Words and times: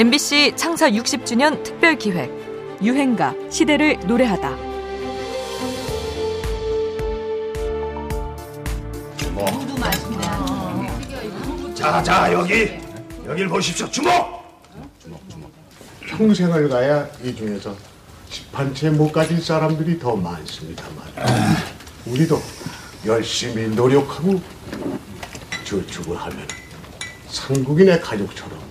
MBC 0.00 0.54
창사 0.56 0.88
60주년 0.88 1.62
특별 1.62 1.94
기획 1.94 2.30
유행가 2.82 3.34
시대를 3.50 3.98
노래하다. 4.06 4.56
자, 11.74 12.02
자, 12.02 12.32
여기. 12.32 12.78
여길 13.26 13.46
보십시오. 13.48 13.90
주목! 13.90 14.10
평생을 16.06 16.70
가야 16.70 17.06
이 17.22 17.36
중에서 17.36 17.76
집한채 18.30 18.88
못 18.92 19.12
가진 19.12 19.38
사람들이 19.38 19.98
더 19.98 20.16
많습니다만 20.16 21.04
우리도 22.06 22.40
열심히 23.04 23.68
노력하고 23.68 24.40
저축을 25.64 26.16
하면 26.16 26.48
상국인의 27.28 28.00
가족처럼 28.00 28.69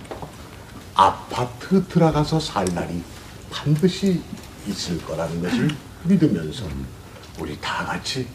아파트 1.00 1.82
들어가서 1.88 2.38
살 2.38 2.66
날이 2.74 3.02
반드시 3.50 4.22
있을 4.66 5.02
거라는 5.06 5.40
것을 5.40 5.74
믿으면서 6.04 6.68
우리 7.38 7.58
다 7.58 7.86
같이 7.86 8.28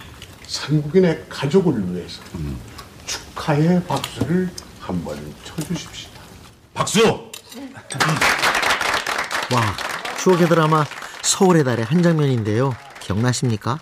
상국인의 0.48 1.28
가족을 1.30 1.94
위해서 1.94 2.24
축하의 3.06 3.84
박수를 3.86 4.50
한번 4.80 5.16
쳐주십시다. 5.44 6.20
박수! 6.74 7.04
와, 9.54 9.62
추억의 10.18 10.50
드라마 10.50 10.86
서울의 11.22 11.64
달의 11.64 11.86
한 11.86 12.02
장면인데요. 12.02 12.76
기억나십니까? 13.00 13.78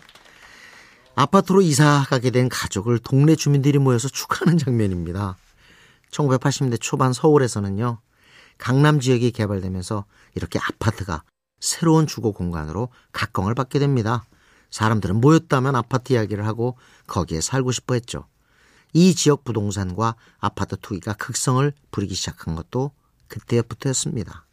아파트로 1.16 1.62
이사 1.62 2.06
가게 2.10 2.32
된 2.32 2.50
가족을 2.50 3.00
동네 3.00 3.38
주민들이 3.38 3.78
모여서 3.78 4.10
축하하는 4.10 4.58
장면입니다. 4.58 5.38
1980년대 6.12 6.82
초반 6.82 7.14
서울에서는요, 7.14 8.00
강남 8.64 9.02
지역이 9.02 9.32
개발되면서 9.32 10.06
이렇게 10.36 10.58
아파트가 10.58 11.24
새로운 11.60 12.08
주거 12.08 12.32
공간으로 12.32 12.88
각광을 13.12 13.56
받게 13.56 13.78
됩니다. 13.78 14.24
사람들은 14.72 15.20
모였다면 15.20 15.76
아파트 15.76 16.14
이야기를 16.14 16.48
하고 16.48 16.78
거기에 17.08 17.42
살고 17.42 17.74
싶어 17.74 17.96
했죠. 17.96 18.26
이 18.94 19.16
지역 19.16 19.44
부동산과 19.44 20.16
아파트 20.40 20.78
투기가 20.78 21.12
극성을 21.12 21.74
부리기 21.92 22.16
시작한 22.16 22.56
것도 22.56 22.92
그때부터였습니다. 23.28 24.46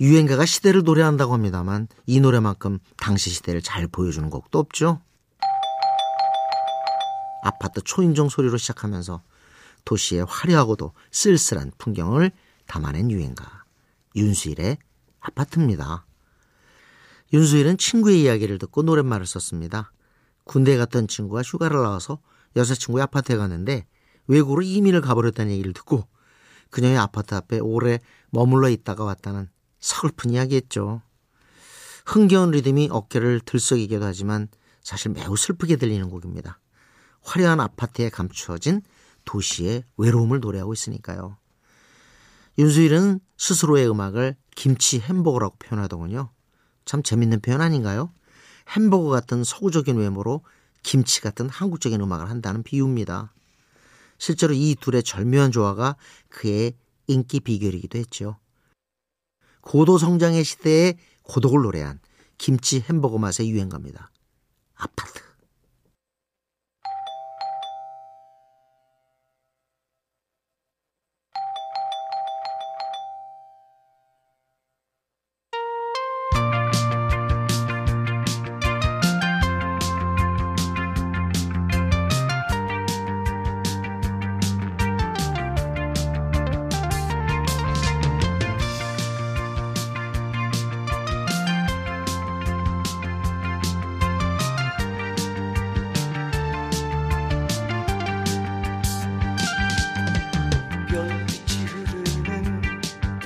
유행가가 0.00 0.44
시대를 0.44 0.82
노래한다고 0.82 1.32
합니다만 1.34 1.86
이 2.04 2.18
노래만큼 2.18 2.80
당시 2.96 3.30
시대를 3.30 3.62
잘 3.62 3.86
보여주는 3.86 4.28
곡도 4.28 4.58
없죠. 4.58 5.00
아파트 7.44 7.80
초인종 7.80 8.28
소리로 8.28 8.58
시작하면서 8.58 9.22
도시의 9.84 10.26
화려하고도 10.28 10.94
쓸쓸한 11.12 11.70
풍경을 11.78 12.32
담아낸 12.68 13.10
유행가 13.10 13.64
윤수일의 14.14 14.78
아파트입니다. 15.20 16.06
윤수일은 17.32 17.76
친구의 17.76 18.22
이야기를 18.22 18.58
듣고 18.58 18.82
노랫말을 18.82 19.26
썼습니다. 19.26 19.92
군대에 20.44 20.76
갔던 20.76 21.08
친구가 21.08 21.42
휴가를 21.42 21.82
나와서 21.82 22.20
여자친구의 22.56 23.02
아파트에 23.02 23.36
갔는데 23.36 23.86
외국으로 24.28 24.62
이민을 24.62 25.00
가버렸다는 25.00 25.52
얘기를 25.52 25.72
듣고 25.72 26.06
그녀의 26.70 26.96
아파트 26.98 27.34
앞에 27.34 27.58
오래 27.58 27.98
머물러 28.30 28.68
있다가 28.68 29.04
왔다는 29.04 29.48
서글픈 29.80 30.30
이야기였죠. 30.30 31.02
흥겨운 32.06 32.50
리듬이 32.52 32.88
어깨를 32.90 33.40
들썩이기도 33.40 34.04
하지만 34.04 34.48
사실 34.82 35.10
매우 35.10 35.36
슬프게 35.36 35.76
들리는 35.76 36.08
곡입니다. 36.08 36.60
화려한 37.22 37.60
아파트에 37.60 38.08
감추어진 38.08 38.82
도시의 39.24 39.84
외로움을 39.98 40.40
노래하고 40.40 40.72
있으니까요. 40.72 41.36
윤수일은 42.58 43.20
스스로의 43.36 43.88
음악을 43.88 44.34
김치 44.56 44.98
햄버거라고 44.98 45.56
표현하더군요. 45.58 46.30
참 46.84 47.04
재밌는 47.04 47.40
표현 47.40 47.60
아닌가요? 47.60 48.12
햄버거 48.68 49.08
같은 49.08 49.44
서구적인 49.44 49.96
외모로 49.96 50.42
김치 50.82 51.20
같은 51.20 51.48
한국적인 51.48 52.00
음악을 52.00 52.28
한다는 52.28 52.64
비유입니다. 52.64 53.32
실제로 54.18 54.54
이 54.54 54.74
둘의 54.74 55.04
절묘한 55.04 55.52
조화가 55.52 55.96
그의 56.28 56.74
인기 57.06 57.38
비결이기도 57.38 57.96
했죠. 57.98 58.36
고도 59.60 59.96
성장의 59.96 60.42
시대에 60.42 60.98
고독을 61.22 61.62
노래한 61.62 62.00
김치 62.38 62.80
햄버거 62.80 63.18
맛의 63.18 63.50
유행가입니다. 63.50 64.10
아파트. 64.74 65.27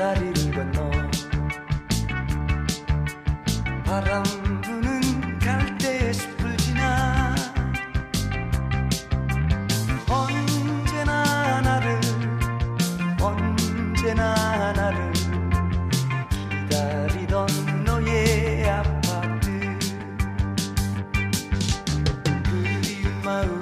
다리를 0.02 0.50
건너 0.50 0.90
바람 3.84 4.24
부는 4.60 5.38
갈대의 5.38 6.12
숲을 6.12 6.56
지나 6.56 7.36
언제나 10.10 11.60
나를 11.60 12.00
언제나 13.20 14.72
나를 14.72 15.12
기다리던 16.68 17.46
너의 17.84 18.68
아파트. 18.68 19.78
그리운 22.42 23.22
마음 23.22 23.61